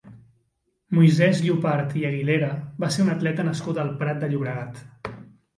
Moisès 0.99 1.41
Llopart 1.47 1.93
i 2.01 2.05
Aguilera 2.11 2.49
va 2.85 2.89
ser 2.97 3.05
un 3.05 3.13
atleta 3.17 3.47
nascut 3.51 3.81
al 3.85 3.93
Prat 4.03 4.25
de 4.25 4.31
Llobregat. 4.33 4.83